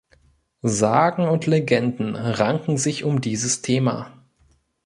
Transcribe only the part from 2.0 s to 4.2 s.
ranken sich um dieses Thema.